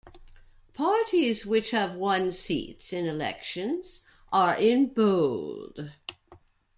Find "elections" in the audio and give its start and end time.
3.05-4.01